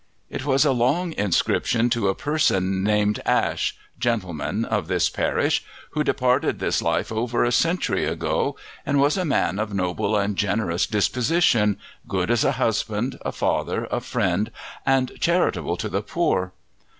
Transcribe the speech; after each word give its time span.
It 0.31 0.45
was 0.45 0.65
a 0.65 0.71
long 0.71 1.13
inscription 1.13 1.87
to 1.91 2.07
a 2.07 2.15
person 2.15 2.83
named 2.83 3.19
Ash, 3.23 3.77
gentleman, 3.99 4.65
of 4.65 4.87
this 4.87 5.11
parish, 5.11 5.63
who 5.91 6.03
departed 6.03 6.57
this 6.57 6.81
life 6.81 7.11
over 7.11 7.43
a 7.43 7.51
century 7.51 8.05
ago, 8.05 8.55
and 8.83 8.99
was 8.99 9.15
a 9.15 9.23
man 9.25 9.59
of 9.59 9.69
a 9.69 9.73
noble 9.75 10.17
and 10.17 10.35
generous 10.35 10.87
disposition, 10.87 11.77
good 12.07 12.31
as 12.31 12.43
a 12.43 12.53
husband, 12.53 13.19
a 13.21 13.31
father, 13.31 13.87
a 13.91 13.99
friend, 14.01 14.49
and 14.87 15.11
charitable 15.19 15.77
to 15.77 15.87
the 15.87 16.01
poor. 16.01 16.51